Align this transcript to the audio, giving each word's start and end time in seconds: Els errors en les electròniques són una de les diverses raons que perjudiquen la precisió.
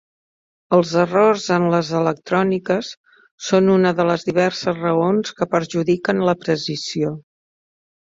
Els 0.77 0.93
errors 1.01 1.45
en 1.57 1.67
les 1.73 1.91
electròniques 1.99 2.91
són 3.51 3.71
una 3.77 3.93
de 4.01 4.09
les 4.13 4.27
diverses 4.33 4.83
raons 4.89 5.39
que 5.39 5.53
perjudiquen 5.55 6.29
la 6.33 6.39
precisió. 6.45 7.17